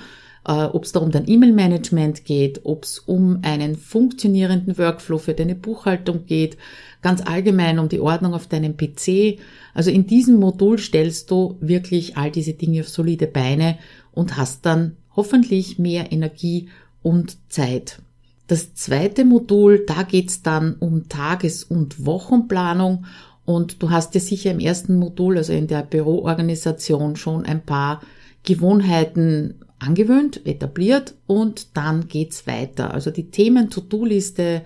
äh, 0.46 0.52
ob 0.52 0.84
es 0.84 0.92
darum 0.92 1.10
dein 1.10 1.28
E-Mail-Management 1.28 2.24
geht, 2.24 2.60
ob 2.64 2.84
es 2.84 2.98
um 3.00 3.40
einen 3.42 3.76
funktionierenden 3.76 4.78
Workflow 4.78 5.18
für 5.18 5.34
deine 5.34 5.54
Buchhaltung 5.54 6.26
geht, 6.26 6.56
ganz 7.02 7.22
allgemein 7.22 7.78
um 7.78 7.88
die 7.88 8.00
Ordnung 8.00 8.34
auf 8.34 8.46
deinem 8.46 8.76
PC. 8.76 9.38
Also 9.74 9.90
in 9.90 10.06
diesem 10.06 10.36
Modul 10.36 10.78
stellst 10.78 11.30
du 11.30 11.56
wirklich 11.60 12.16
all 12.16 12.30
diese 12.30 12.54
Dinge 12.54 12.80
auf 12.80 12.88
solide 12.88 13.26
Beine 13.26 13.78
und 14.12 14.36
hast 14.36 14.64
dann 14.66 14.96
hoffentlich 15.16 15.78
mehr 15.78 16.12
Energie 16.12 16.68
und 17.02 17.36
Zeit. 17.52 18.00
Das 18.50 18.74
zweite 18.74 19.24
Modul, 19.24 19.84
da 19.86 20.02
geht's 20.02 20.42
dann 20.42 20.74
um 20.80 21.08
Tages- 21.08 21.62
und 21.62 22.04
Wochenplanung 22.04 23.06
und 23.44 23.80
du 23.80 23.90
hast 23.90 24.12
dir 24.12 24.20
sicher 24.20 24.50
im 24.50 24.58
ersten 24.58 24.96
Modul, 24.96 25.36
also 25.36 25.52
in 25.52 25.68
der 25.68 25.84
Büroorganisation, 25.84 27.14
schon 27.14 27.46
ein 27.46 27.64
paar 27.64 28.00
Gewohnheiten 28.42 29.60
angewöhnt, 29.78 30.44
etabliert 30.48 31.14
und 31.28 31.76
dann 31.76 32.08
geht's 32.08 32.48
weiter. 32.48 32.92
Also 32.92 33.12
die 33.12 33.30
Themen 33.30 33.70
To-Do-Liste, 33.70 34.62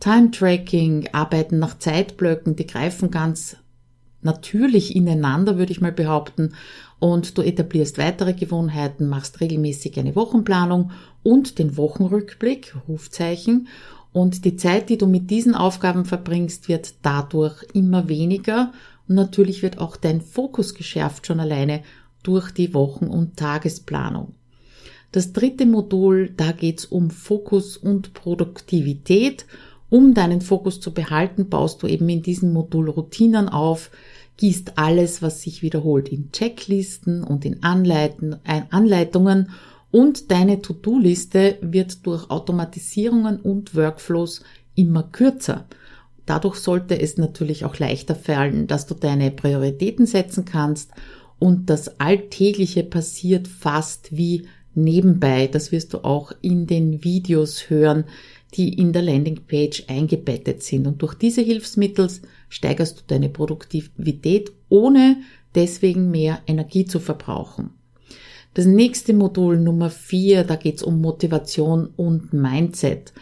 Time-Tracking, 0.00 1.10
Arbeiten 1.12 1.60
nach 1.60 1.78
Zeitblöcken, 1.78 2.56
die 2.56 2.66
greifen 2.66 3.12
ganz 3.12 3.56
natürlich 4.22 4.96
ineinander, 4.96 5.58
würde 5.58 5.72
ich 5.72 5.80
mal 5.80 5.92
behaupten. 5.92 6.54
Und 6.98 7.38
du 7.38 7.42
etablierst 7.42 7.98
weitere 7.98 8.32
Gewohnheiten, 8.32 9.08
machst 9.08 9.40
regelmäßig 9.40 9.98
eine 9.98 10.16
Wochenplanung 10.16 10.90
und 11.22 11.58
den 11.58 11.76
Wochenrückblick, 11.76 12.74
Rufzeichen. 12.88 13.68
Und 14.12 14.44
die 14.44 14.56
Zeit, 14.56 14.88
die 14.88 14.98
du 14.98 15.06
mit 15.06 15.30
diesen 15.30 15.54
Aufgaben 15.54 16.04
verbringst, 16.04 16.68
wird 16.68 16.94
dadurch 17.02 17.62
immer 17.72 18.08
weniger. 18.08 18.72
Und 19.08 19.14
natürlich 19.14 19.62
wird 19.62 19.78
auch 19.78 19.96
dein 19.96 20.20
Fokus 20.20 20.74
geschärft 20.74 21.26
schon 21.26 21.40
alleine 21.40 21.82
durch 22.22 22.50
die 22.50 22.74
Wochen- 22.74 23.06
und 23.06 23.36
Tagesplanung. 23.36 24.34
Das 25.12 25.32
dritte 25.32 25.64
Modul, 25.64 26.34
da 26.36 26.52
geht's 26.52 26.84
um 26.84 27.10
Fokus 27.10 27.76
und 27.76 28.12
Produktivität. 28.12 29.46
Um 29.90 30.14
deinen 30.14 30.40
Fokus 30.40 30.80
zu 30.80 30.92
behalten, 30.92 31.48
baust 31.48 31.82
du 31.82 31.86
eben 31.86 32.08
in 32.08 32.22
diesem 32.22 32.52
Modul 32.52 32.90
Routinen 32.90 33.48
auf, 33.48 33.90
gießt 34.36 34.78
alles, 34.78 35.22
was 35.22 35.42
sich 35.42 35.62
wiederholt, 35.62 36.08
in 36.08 36.30
Checklisten 36.30 37.24
und 37.24 37.44
in 37.44 37.62
Anleitungen 37.62 39.50
und 39.90 40.30
deine 40.30 40.60
To-Do-Liste 40.60 41.58
wird 41.60 42.06
durch 42.06 42.30
Automatisierungen 42.30 43.40
und 43.40 43.74
Workflows 43.74 44.42
immer 44.74 45.02
kürzer. 45.02 45.66
Dadurch 46.26 46.56
sollte 46.56 47.00
es 47.00 47.16
natürlich 47.16 47.64
auch 47.64 47.78
leichter 47.78 48.14
fallen, 48.14 48.66
dass 48.66 48.86
du 48.86 48.94
deine 48.94 49.30
Prioritäten 49.30 50.04
setzen 50.04 50.44
kannst 50.44 50.90
und 51.38 51.70
das 51.70 51.98
Alltägliche 52.00 52.84
passiert 52.84 53.48
fast 53.48 54.14
wie 54.14 54.46
nebenbei. 54.74 55.46
Das 55.46 55.72
wirst 55.72 55.94
du 55.94 56.04
auch 56.04 56.32
in 56.42 56.66
den 56.66 57.02
Videos 57.02 57.70
hören, 57.70 58.04
die 58.54 58.74
in 58.78 58.92
der 58.92 59.02
Landingpage 59.02 59.84
eingebettet 59.88 60.62
sind. 60.62 60.86
Und 60.86 61.02
durch 61.02 61.14
diese 61.14 61.42
Hilfsmittel 61.42 62.08
steigerst 62.48 62.98
du 62.98 63.02
deine 63.06 63.28
Produktivität, 63.28 64.52
ohne 64.68 65.18
deswegen 65.54 66.10
mehr 66.10 66.40
Energie 66.46 66.84
zu 66.84 67.00
verbrauchen. 67.00 67.70
Das 68.54 68.66
nächste 68.66 69.12
Modul 69.12 69.58
Nummer 69.58 69.90
vier, 69.90 70.44
da 70.44 70.56
geht's 70.56 70.82
um 70.82 71.00
Motivation 71.00 71.90
und 71.96 72.32
Mindset. 72.32 73.12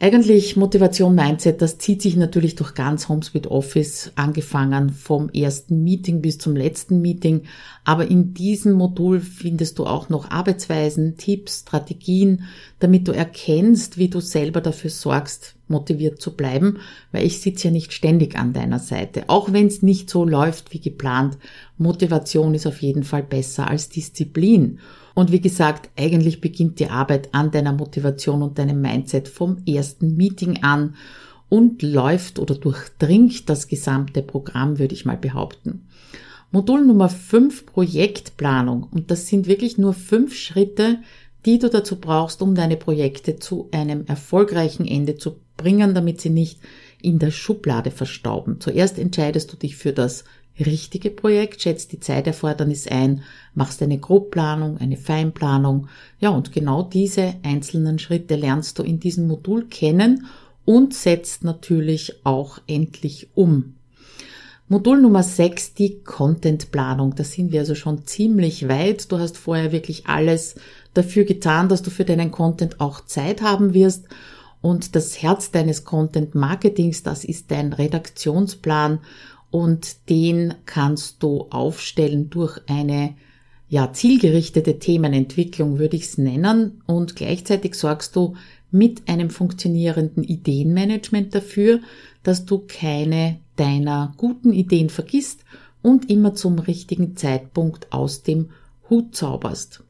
Eigentlich 0.00 0.56
Motivation, 0.56 1.16
Mindset, 1.16 1.60
das 1.60 1.78
zieht 1.78 2.02
sich 2.02 2.14
natürlich 2.14 2.54
durch 2.54 2.74
ganz 2.74 3.08
HomeSuite 3.08 3.50
Office, 3.50 4.12
angefangen 4.14 4.90
vom 4.90 5.28
ersten 5.30 5.82
Meeting 5.82 6.22
bis 6.22 6.38
zum 6.38 6.54
letzten 6.54 7.00
Meeting. 7.00 7.42
Aber 7.82 8.08
in 8.08 8.32
diesem 8.32 8.74
Modul 8.74 9.18
findest 9.18 9.76
du 9.80 9.86
auch 9.86 10.08
noch 10.08 10.30
Arbeitsweisen, 10.30 11.16
Tipps, 11.16 11.62
Strategien, 11.62 12.44
damit 12.78 13.08
du 13.08 13.12
erkennst, 13.12 13.98
wie 13.98 14.06
du 14.06 14.20
selber 14.20 14.60
dafür 14.60 14.90
sorgst, 14.90 15.56
motiviert 15.66 16.22
zu 16.22 16.36
bleiben, 16.36 16.78
weil 17.10 17.26
ich 17.26 17.40
sitze 17.40 17.66
ja 17.66 17.72
nicht 17.72 17.92
ständig 17.92 18.38
an 18.38 18.52
deiner 18.52 18.78
Seite. 18.78 19.24
Auch 19.26 19.52
wenn 19.52 19.66
es 19.66 19.82
nicht 19.82 20.10
so 20.10 20.24
läuft 20.24 20.72
wie 20.72 20.80
geplant, 20.80 21.38
Motivation 21.76 22.54
ist 22.54 22.68
auf 22.68 22.82
jeden 22.82 23.02
Fall 23.02 23.24
besser 23.24 23.66
als 23.66 23.88
Disziplin. 23.88 24.78
Und 25.14 25.32
wie 25.32 25.40
gesagt, 25.40 25.90
eigentlich 25.96 26.40
beginnt 26.40 26.78
die 26.78 26.88
Arbeit 26.88 27.30
an 27.32 27.50
deiner 27.50 27.72
Motivation 27.72 28.42
und 28.42 28.58
deinem 28.58 28.80
Mindset 28.80 29.28
vom 29.28 29.58
ersten 29.66 30.16
Meeting 30.16 30.62
an 30.62 30.94
und 31.48 31.82
läuft 31.82 32.38
oder 32.38 32.54
durchdringt 32.54 33.48
das 33.48 33.68
gesamte 33.68 34.22
Programm, 34.22 34.78
würde 34.78 34.94
ich 34.94 35.04
mal 35.04 35.16
behaupten. 35.16 35.86
Modul 36.50 36.84
Nummer 36.86 37.08
5 37.08 37.66
Projektplanung. 37.66 38.84
Und 38.84 39.10
das 39.10 39.26
sind 39.26 39.46
wirklich 39.46 39.76
nur 39.78 39.92
fünf 39.92 40.34
Schritte, 40.34 40.98
die 41.44 41.58
du 41.58 41.68
dazu 41.68 41.96
brauchst, 41.96 42.42
um 42.42 42.54
deine 42.54 42.76
Projekte 42.76 43.36
zu 43.36 43.68
einem 43.70 44.06
erfolgreichen 44.06 44.86
Ende 44.86 45.16
zu 45.16 45.36
bringen, 45.56 45.94
damit 45.94 46.20
sie 46.20 46.30
nicht 46.30 46.60
in 47.00 47.18
der 47.18 47.30
Schublade 47.30 47.90
verstauben. 47.90 48.60
Zuerst 48.60 48.98
entscheidest 48.98 49.52
du 49.52 49.56
dich 49.56 49.76
für 49.76 49.92
das 49.92 50.24
richtige 50.64 51.10
Projekt, 51.10 51.62
schätzt 51.62 51.92
die 51.92 52.00
Zeiterfordernis 52.00 52.86
ein, 52.88 53.22
machst 53.54 53.82
eine 53.82 53.98
Grobplanung, 53.98 54.78
eine 54.78 54.96
Feinplanung. 54.96 55.88
Ja, 56.20 56.30
und 56.30 56.52
genau 56.52 56.82
diese 56.82 57.34
einzelnen 57.42 57.98
Schritte 57.98 58.36
lernst 58.36 58.78
du 58.78 58.82
in 58.82 59.00
diesem 59.00 59.26
Modul 59.28 59.66
kennen 59.66 60.26
und 60.64 60.94
setzt 60.94 61.44
natürlich 61.44 62.24
auch 62.24 62.58
endlich 62.66 63.28
um. 63.34 63.74
Modul 64.70 65.00
Nummer 65.00 65.22
6, 65.22 65.72
die 65.72 66.00
Contentplanung. 66.02 67.14
Da 67.14 67.24
sind 67.24 67.52
wir 67.52 67.60
also 67.60 67.74
schon 67.74 68.04
ziemlich 68.04 68.68
weit. 68.68 69.10
Du 69.10 69.18
hast 69.18 69.38
vorher 69.38 69.72
wirklich 69.72 70.06
alles 70.08 70.56
dafür 70.92 71.24
getan, 71.24 71.70
dass 71.70 71.80
du 71.80 71.90
für 71.90 72.04
deinen 72.04 72.30
Content 72.30 72.78
auch 72.78 73.02
Zeit 73.06 73.40
haben 73.40 73.72
wirst. 73.72 74.04
Und 74.60 74.94
das 74.94 75.22
Herz 75.22 75.50
deines 75.50 75.84
Content 75.84 76.34
Marketings, 76.34 77.02
das 77.02 77.24
ist 77.24 77.50
dein 77.50 77.72
Redaktionsplan 77.72 78.98
und 79.50 80.08
den 80.08 80.54
kannst 80.66 81.22
du 81.22 81.46
aufstellen 81.50 82.30
durch 82.30 82.60
eine 82.66 83.14
ja, 83.68 83.92
zielgerichtete 83.92 84.78
Themenentwicklung 84.78 85.78
würde 85.78 85.96
ich 85.96 86.04
es 86.04 86.18
nennen 86.18 86.82
und 86.86 87.16
gleichzeitig 87.16 87.74
sorgst 87.74 88.16
du 88.16 88.34
mit 88.70 89.08
einem 89.08 89.30
funktionierenden 89.30 90.24
Ideenmanagement 90.24 91.34
dafür, 91.34 91.80
dass 92.22 92.44
du 92.44 92.64
keine 92.66 93.40
deiner 93.56 94.14
guten 94.16 94.52
Ideen 94.52 94.88
vergisst 94.88 95.44
und 95.82 96.10
immer 96.10 96.34
zum 96.34 96.58
richtigen 96.58 97.16
Zeitpunkt 97.16 97.92
aus 97.92 98.22
dem 98.22 98.50
Hut 98.88 99.14
zauberst. 99.14 99.84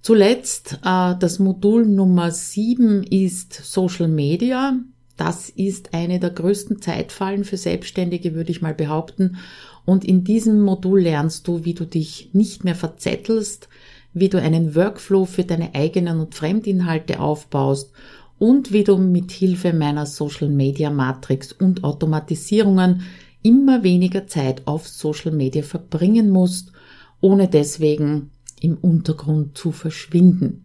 Zuletzt 0.00 0.78
äh, 0.84 1.14
das 1.18 1.38
Modul 1.38 1.86
Nummer 1.86 2.30
7 2.30 3.04
ist 3.04 3.52
Social 3.52 4.08
Media. 4.08 4.74
Das 5.22 5.50
ist 5.50 5.94
eine 5.94 6.18
der 6.18 6.30
größten 6.30 6.82
Zeitfallen 6.82 7.44
für 7.44 7.56
Selbstständige, 7.56 8.34
würde 8.34 8.50
ich 8.50 8.60
mal 8.60 8.74
behaupten. 8.74 9.36
Und 9.84 10.04
in 10.04 10.24
diesem 10.24 10.60
Modul 10.60 11.02
lernst 11.02 11.46
du, 11.46 11.64
wie 11.64 11.74
du 11.74 11.84
dich 11.84 12.30
nicht 12.32 12.64
mehr 12.64 12.74
verzettelst, 12.74 13.68
wie 14.12 14.28
du 14.28 14.40
einen 14.40 14.74
Workflow 14.74 15.24
für 15.26 15.44
deine 15.44 15.76
eigenen 15.76 16.18
und 16.18 16.34
Fremdinhalte 16.34 17.20
aufbaust 17.20 17.92
und 18.40 18.72
wie 18.72 18.82
du 18.82 18.98
mit 18.98 19.30
Hilfe 19.30 19.72
meiner 19.72 20.06
Social 20.06 20.48
Media 20.48 20.90
Matrix 20.90 21.52
und 21.52 21.84
Automatisierungen 21.84 23.02
immer 23.42 23.84
weniger 23.84 24.26
Zeit 24.26 24.66
auf 24.66 24.88
Social 24.88 25.30
Media 25.30 25.62
verbringen 25.62 26.30
musst, 26.30 26.72
ohne 27.20 27.46
deswegen 27.46 28.32
im 28.60 28.76
Untergrund 28.76 29.56
zu 29.56 29.70
verschwinden. 29.70 30.64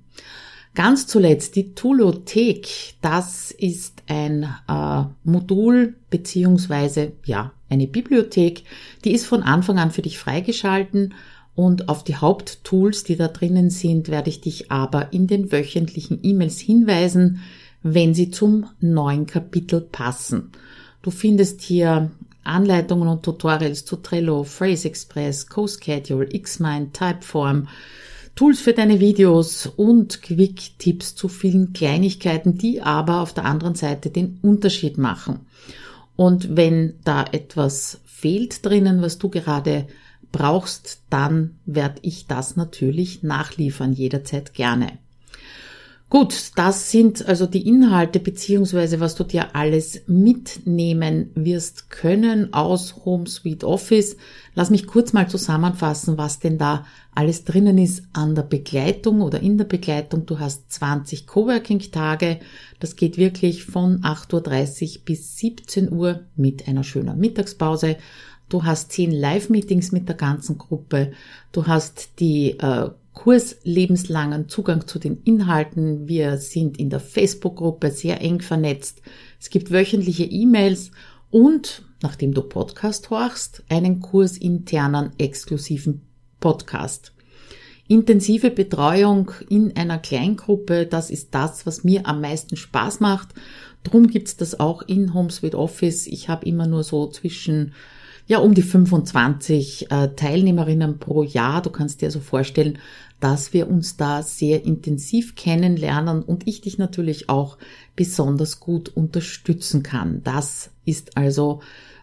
Ganz 0.78 1.08
zuletzt 1.08 1.56
die 1.56 1.74
Tulothek. 1.74 2.68
Das 3.02 3.50
ist 3.50 4.04
ein 4.06 4.44
äh, 4.44 5.04
Modul 5.24 5.96
beziehungsweise 6.12 7.14
ja 7.26 7.52
eine 7.68 7.88
Bibliothek. 7.88 8.62
Die 9.04 9.12
ist 9.12 9.26
von 9.26 9.42
Anfang 9.42 9.80
an 9.80 9.90
für 9.90 10.04
dich 10.04 10.20
freigeschalten 10.20 11.16
und 11.56 11.90
auf 11.90 12.04
die 12.04 12.18
Haupttools, 12.18 13.04
die 13.04 13.16
da 13.16 13.28
drinnen 13.28 13.72
sind, 13.72 14.10
werde 14.10 14.30
ich 14.30 14.40
dich 14.40 14.72
aber 14.72 15.12
in 15.14 15.26
den 15.26 15.52
wöchentlichen 15.52 16.20
E-Mails 16.22 16.60
hinweisen. 16.60 17.42
wenn 17.82 18.14
sie 18.14 18.30
zum 18.30 18.68
neuen 18.80 19.26
Kapitel 19.26 19.82
passen. 19.82 20.52
Du 21.02 21.10
findest 21.10 21.62
hier 21.62 22.12
Anleitungen 22.44 23.08
und 23.08 23.24
Tutorials 23.24 23.84
zu 23.84 23.96
Trello, 23.96 24.44
Phrase 24.44 24.88
Express, 24.90 25.48
CoSchedule, 25.48 26.28
Xmind, 26.28 26.94
Typeform, 26.94 27.68
Tools 28.38 28.62
für 28.62 28.74
deine 28.74 29.00
Videos 29.00 29.65
und 29.65 30.22
Quick-Tipps 30.22 31.15
zu 31.15 31.27
vielen 31.27 31.74
Kleinigkeiten, 31.74 32.56
die 32.56 32.84
aber 32.84 33.22
auf 33.22 33.34
der 33.34 33.46
anderen 33.46 33.74
Seite 33.74 34.12
den 34.12 34.38
Unterschied 34.44 35.00
machen. 35.00 35.39
Und 36.15 36.56
wenn 36.56 36.94
da 37.03 37.25
etwas 37.32 38.00
fehlt 38.06 38.63
drinnen, 38.63 39.01
was 39.01 39.17
du 39.17 39.29
gerade 39.29 39.88
brauchst, 40.32 41.01
dann 41.10 41.56
werde 41.65 41.98
ich 42.03 42.27
das 42.27 42.56
natürlich 42.56 43.24
nachliefern, 43.24 43.91
jederzeit 43.91 44.53
gerne. 44.53 45.00
Gut, 46.10 46.52
das 46.56 46.90
sind 46.90 47.28
also 47.28 47.48
die 47.48 47.68
Inhalte 47.68 48.22
beziehungsweise 48.22 49.02
was 49.02 49.16
du 49.16 49.26
dir 49.26 49.58
alles 49.58 50.04
mitnehmen 50.08 51.32
wirst 51.36 51.90
können 51.90 52.54
aus 52.54 53.04
Home 53.04 53.28
Sweet 53.28 53.66
Office. 53.66 54.16
Lass 54.56 54.70
mich 54.70 54.88
kurz 54.88 55.12
mal 55.12 55.28
zusammenfassen, 55.28 56.18
was 56.18 56.40
denn 56.40 56.58
da 56.58 56.86
alles 57.14 57.44
drinnen 57.44 57.78
ist 57.78 58.04
an 58.14 58.36
der 58.36 58.44
Begleitung 58.44 59.20
oder 59.20 59.42
in 59.42 59.58
der 59.58 59.66
Begleitung. 59.66 60.26
Du 60.26 60.40
hast 60.40 60.72
20 60.72 61.28
Coworking-Tage. 61.28 62.40
Das 62.80 62.96
geht 62.96 63.18
wirklich 63.18 63.66
von 63.66 64.00
8.30 64.00 65.00
Uhr 65.00 65.04
bis 65.04 65.38
17 65.38 65.92
Uhr 65.92 66.22
mit 66.38 66.70
einer 66.70 66.86
schönen 66.86 67.20
Mittagspause. 67.20 67.98
Du 68.48 68.64
hast 68.64 68.94
10 68.94 69.12
Live-Meetings 69.12 69.92
mit 69.92 70.08
der 70.08 70.16
ganzen 70.16 70.58
Gruppe. 70.58 71.12
Du 71.52 71.68
hast 71.68 72.22
die 72.22 72.52
äh, 72.52 72.92
Kurs 73.18 73.58
lebenslangen 73.64 74.48
Zugang 74.48 74.86
zu 74.86 75.00
den 75.00 75.24
Inhalten. 75.24 76.08
Wir 76.08 76.38
sind 76.38 76.78
in 76.78 76.92
der 76.92 77.00
Facebook-Gruppe 77.00 77.90
sehr 77.90 78.22
eng 78.22 78.42
vernetzt. 78.42 79.02
Es 79.40 79.50
gibt 79.50 79.72
wöchentliche 79.72 80.24
E-Mails 80.24 80.92
und, 81.32 81.82
nachdem 82.04 82.36
du 82.36 82.44
Podcast 82.44 83.10
horchst, 83.10 83.64
einen 83.70 84.02
Kurs 84.02 84.38
internen 84.38 85.14
exklusiven 85.18 86.04
Podcast. 86.40 87.12
Intensive 87.88 88.52
Betreuung 88.52 89.32
in 89.50 89.76
einer 89.76 89.98
Kleingruppe, 89.98 90.86
das 90.86 91.10
ist 91.10 91.34
das, 91.34 91.66
was 91.66 91.84
mir 91.84 92.06
am 92.06 92.22
meisten 92.22 92.56
Spaß 92.56 93.00
macht. 93.00 93.30
Drum 93.84 94.08
gibt's 94.08 94.38
das 94.38 94.60
auch 94.60 94.84
in 94.84 95.16
HomeSuite 95.16 95.58
Office. 95.58 96.06
Ich 96.06 96.30
habe 96.30 96.46
immer 96.46 96.68
nur 96.68 96.84
so 96.84 97.08
zwischen 97.08 97.74
ja 98.28 98.40
um 98.40 98.54
die 98.54 98.62
25 98.62 99.90
äh, 99.90 100.10
Teilnehmerinnen 100.10 101.00
pro 101.00 101.24
Jahr. 101.24 101.62
Du 101.62 101.70
kannst 101.70 102.02
dir 102.02 102.12
so 102.12 102.20
vorstellen, 102.20 102.78
dass 103.20 103.54
wir 103.54 103.68
uns 103.68 103.98
da 103.98 104.22
sehr 104.22 104.64
intensiv 104.64 105.36
kennenlernen 105.36 106.22
und 106.22 106.48
ich 106.48 106.62
dich 106.62 106.78
natürlich 106.78 107.30
auch 107.30 107.58
besonders 107.96 108.60
gut 108.60 108.90
unterstützen 108.90 109.82
kann. 109.82 110.22
Das 110.24 110.70
ist 110.86 111.18
also 111.18 111.62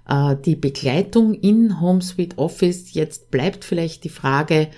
äh, 0.08 0.34
die 0.44 0.56
Begleitung 0.56 1.34
in 1.34 1.80
HomeSuite 1.80 2.38
Office. 2.38 2.94
Jetzt 2.94 3.30
bleibt 3.30 3.64
vielleicht 3.64 4.02
die 4.04 4.08
Frage, 4.08 4.68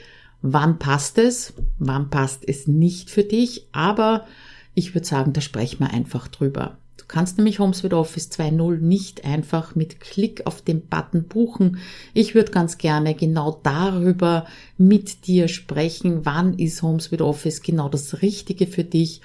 wann 0.42 0.78
passt 0.78 1.16
es, 1.18 1.54
wann 1.78 2.10
passt 2.10 2.46
es 2.46 2.66
nicht 2.66 3.08
für 3.08 3.24
dich, 3.24 3.68
aber 3.72 4.26
ich 4.74 4.94
würde 4.94 5.06
sagen, 5.06 5.32
da 5.32 5.40
sprechen 5.40 5.80
wir 5.80 5.90
einfach 5.90 6.28
drüber. 6.28 6.78
Du 6.96 7.04
kannst 7.06 7.36
nämlich 7.36 7.58
HomeSuite 7.58 7.96
Office 7.96 8.30
2.0 8.30 8.78
nicht 8.78 9.24
einfach 9.24 9.74
mit 9.74 10.00
Klick 10.00 10.46
auf 10.46 10.62
den 10.62 10.82
Button 10.82 11.24
buchen. 11.24 11.78
Ich 12.14 12.34
würde 12.34 12.50
ganz 12.50 12.78
gerne 12.78 13.14
genau 13.14 13.60
darüber 13.62 14.46
mit 14.78 15.26
dir 15.26 15.48
sprechen, 15.48 16.24
wann 16.24 16.54
ist 16.54 16.82
HomeSuite 16.82 17.24
Office 17.24 17.62
genau 17.62 17.88
das 17.88 18.22
Richtige 18.22 18.66
für 18.66 18.84
dich 18.84 19.20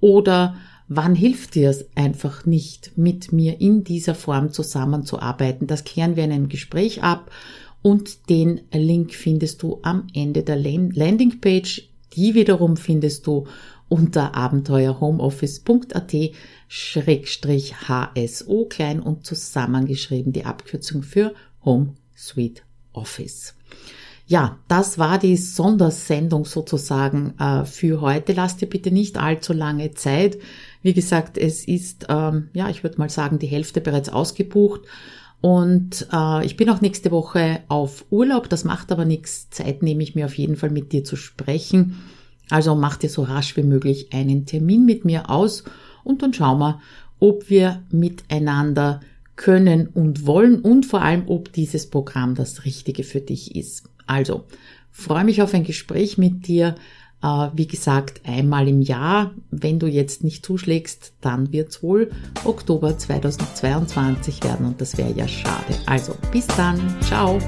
oder 0.00 0.56
wann 0.88 1.14
hilft 1.14 1.54
dir 1.54 1.70
es 1.70 1.86
einfach 1.94 2.44
nicht, 2.44 2.92
mit 2.96 3.32
mir 3.32 3.60
in 3.60 3.84
dieser 3.84 4.14
Form 4.14 4.52
zusammenzuarbeiten. 4.52 5.66
Das 5.66 5.84
klären 5.84 6.16
wir 6.16 6.24
in 6.24 6.32
einem 6.32 6.48
Gespräch 6.48 7.02
ab 7.02 7.30
und 7.82 8.30
den 8.30 8.60
Link 8.72 9.14
findest 9.14 9.62
du 9.62 9.80
am 9.82 10.06
Ende 10.14 10.42
der 10.42 10.56
Landingpage. 10.56 11.88
Die 12.16 12.34
wiederum 12.34 12.76
findest 12.76 13.26
du 13.26 13.46
unter 13.88 14.34
abenteuerhomeoffice.at 14.34 16.14
Schrägstrich 16.68 17.74
HSO 17.88 18.66
klein 18.66 19.00
und 19.00 19.26
zusammengeschrieben 19.26 20.32
die 20.32 20.44
Abkürzung 20.44 21.02
für 21.02 21.34
Home 21.64 21.94
Suite 22.16 22.62
Office. 22.92 23.54
Ja, 24.26 24.58
das 24.68 24.98
war 24.98 25.18
die 25.18 25.36
Sondersendung 25.36 26.46
sozusagen 26.46 27.34
äh, 27.38 27.66
für 27.66 28.00
heute. 28.00 28.32
Lass 28.32 28.56
dir 28.56 28.66
bitte 28.66 28.90
nicht 28.90 29.18
allzu 29.18 29.52
lange 29.52 29.92
Zeit. 29.92 30.38
Wie 30.80 30.94
gesagt, 30.94 31.36
es 31.36 31.66
ist, 31.66 32.06
ähm, 32.08 32.48
ja, 32.54 32.70
ich 32.70 32.82
würde 32.82 32.96
mal 32.98 33.10
sagen, 33.10 33.38
die 33.38 33.46
Hälfte 33.46 33.82
bereits 33.82 34.08
ausgebucht. 34.08 34.80
Und 35.44 36.08
äh, 36.10 36.46
ich 36.46 36.56
bin 36.56 36.70
auch 36.70 36.80
nächste 36.80 37.10
Woche 37.10 37.60
auf 37.68 38.06
Urlaub. 38.08 38.48
Das 38.48 38.64
macht 38.64 38.90
aber 38.90 39.04
nichts. 39.04 39.50
Zeit 39.50 39.82
nehme 39.82 40.02
ich 40.02 40.14
mir 40.14 40.24
auf 40.24 40.38
jeden 40.38 40.56
Fall 40.56 40.70
mit 40.70 40.90
dir 40.90 41.04
zu 41.04 41.16
sprechen. 41.16 41.96
Also 42.48 42.74
mach 42.74 42.96
dir 42.96 43.10
so 43.10 43.24
rasch 43.24 43.54
wie 43.54 43.62
möglich 43.62 44.14
einen 44.14 44.46
Termin 44.46 44.86
mit 44.86 45.04
mir 45.04 45.28
aus 45.28 45.64
und 46.02 46.22
dann 46.22 46.32
schauen 46.32 46.60
wir, 46.60 46.80
ob 47.20 47.50
wir 47.50 47.82
miteinander 47.90 49.00
können 49.36 49.88
und 49.88 50.24
wollen 50.24 50.60
und 50.60 50.86
vor 50.86 51.02
allem, 51.02 51.24
ob 51.26 51.52
dieses 51.52 51.90
Programm 51.90 52.34
das 52.34 52.64
Richtige 52.64 53.04
für 53.04 53.20
dich 53.20 53.54
ist. 53.54 53.90
Also, 54.06 54.44
freue 54.90 55.24
mich 55.24 55.42
auf 55.42 55.52
ein 55.52 55.64
Gespräch 55.64 56.16
mit 56.16 56.46
dir. 56.46 56.74
Äh, 57.24 57.48
wie 57.54 57.66
gesagt, 57.66 58.20
einmal 58.26 58.68
im 58.68 58.82
Jahr. 58.82 59.30
Wenn 59.50 59.78
du 59.78 59.86
jetzt 59.86 60.22
nicht 60.22 60.44
zuschlägst, 60.44 61.14
dann 61.22 61.52
wird's 61.52 61.82
wohl 61.82 62.10
Oktober 62.44 62.98
2022 62.98 64.44
werden 64.44 64.66
und 64.66 64.80
das 64.80 64.98
wäre 64.98 65.12
ja 65.12 65.26
schade. 65.26 65.74
Also, 65.86 66.14
bis 66.30 66.46
dann. 66.46 66.78
Ciao. 67.00 67.38